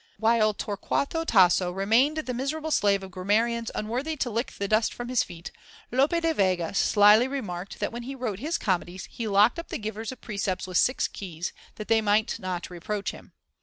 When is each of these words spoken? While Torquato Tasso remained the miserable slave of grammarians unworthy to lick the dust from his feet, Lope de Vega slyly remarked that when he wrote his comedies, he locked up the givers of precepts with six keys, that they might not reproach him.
While 0.17 0.55
Torquato 0.55 1.23
Tasso 1.25 1.71
remained 1.71 2.17
the 2.17 2.33
miserable 2.33 2.71
slave 2.71 3.03
of 3.03 3.11
grammarians 3.11 3.69
unworthy 3.75 4.17
to 4.17 4.31
lick 4.31 4.51
the 4.53 4.67
dust 4.67 4.95
from 4.95 5.09
his 5.09 5.21
feet, 5.21 5.51
Lope 5.91 6.09
de 6.19 6.33
Vega 6.33 6.73
slyly 6.73 7.27
remarked 7.27 7.79
that 7.79 7.91
when 7.91 8.01
he 8.01 8.15
wrote 8.15 8.39
his 8.39 8.57
comedies, 8.57 9.05
he 9.11 9.27
locked 9.27 9.59
up 9.59 9.67
the 9.67 9.77
givers 9.77 10.11
of 10.11 10.19
precepts 10.19 10.65
with 10.65 10.77
six 10.79 11.07
keys, 11.07 11.53
that 11.75 11.87
they 11.87 12.01
might 12.01 12.39
not 12.39 12.71
reproach 12.71 13.11
him. 13.11 13.33